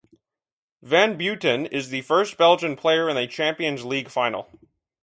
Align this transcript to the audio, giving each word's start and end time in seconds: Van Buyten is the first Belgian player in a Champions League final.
Van 0.81 1.15
Buyten 1.15 1.67
is 1.71 1.89
the 1.89 2.01
first 2.01 2.35
Belgian 2.35 2.75
player 2.75 3.07
in 3.07 3.17
a 3.17 3.27
Champions 3.27 3.85
League 3.85 4.09
final. 4.09 4.49